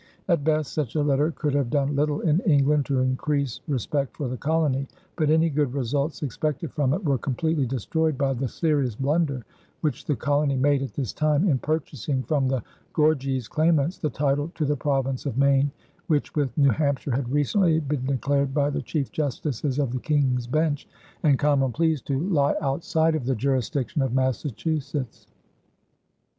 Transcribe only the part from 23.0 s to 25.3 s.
of the jurisdiction of Massachusetts.